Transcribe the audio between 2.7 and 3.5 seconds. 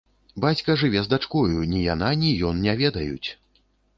ведаюць!